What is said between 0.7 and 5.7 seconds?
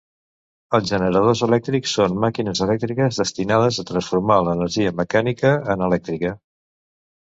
Els generadors elèctrics són màquines elèctriques destinades a transformar l'energia mecànica